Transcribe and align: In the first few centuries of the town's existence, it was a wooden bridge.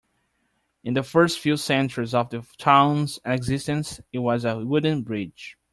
In 0.83 0.95
the 0.95 1.03
first 1.03 1.37
few 1.37 1.57
centuries 1.57 2.15
of 2.15 2.31
the 2.31 2.43
town's 2.57 3.19
existence, 3.23 3.99
it 4.11 4.17
was 4.17 4.45
a 4.45 4.57
wooden 4.57 5.03
bridge. 5.03 5.59